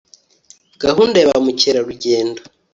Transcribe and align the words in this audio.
gahunda 0.83 1.15
ya 1.17 1.29
ba 1.29 1.37
mukerarugendo 1.45 2.41